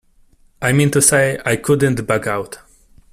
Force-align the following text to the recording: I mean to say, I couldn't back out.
I 0.63 0.71
mean 0.73 0.89
to 0.89 0.99
say, 0.99 1.37
I 1.45 1.57
couldn't 1.57 2.07
back 2.07 2.25
out. 2.25 2.57